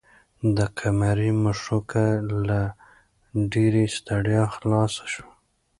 د 0.55 0.57
قمرۍ 0.79 1.31
مښوکه 1.43 2.05
له 2.47 2.61
ډېرې 3.51 3.83
ستړیا 3.95 4.43
خلاصه 4.55 5.05
شوه. 5.13 5.33